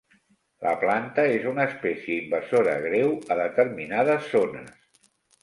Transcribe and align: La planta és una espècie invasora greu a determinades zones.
La 0.67 0.71
planta 0.83 1.25
és 1.33 1.45
una 1.51 1.65
espècie 1.71 2.15
invasora 2.21 2.75
greu 2.87 3.13
a 3.13 3.39
determinades 3.43 4.27
zones. 4.35 4.75